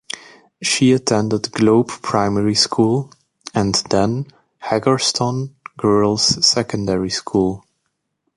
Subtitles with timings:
[0.63, 3.11] She attended Globe Primary School
[3.53, 4.25] and then
[4.59, 7.63] Haggerston Girls Secondary School.